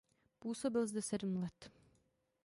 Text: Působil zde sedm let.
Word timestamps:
Působil 0.39 0.87
zde 0.87 1.01
sedm 1.01 1.35
let. 1.37 1.71